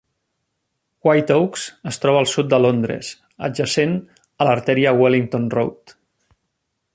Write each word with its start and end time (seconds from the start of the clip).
White 1.07 1.35
Oaks 1.41 1.65
es 1.91 2.01
troba 2.05 2.21
al 2.25 2.29
sud 2.31 2.49
de 2.53 2.59
Londres, 2.67 3.11
adjacent 3.49 3.93
a 4.43 4.49
l'artèria 4.49 4.95
Wellington 5.03 5.47
Road. 5.59 5.95